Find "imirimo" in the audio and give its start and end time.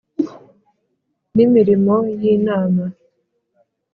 1.45-1.95